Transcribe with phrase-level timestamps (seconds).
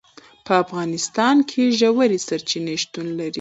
[0.45, 3.29] په افغانستان کې ژورې سرچینې شتون لري.